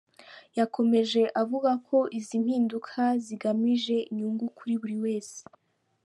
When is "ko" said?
1.87-1.97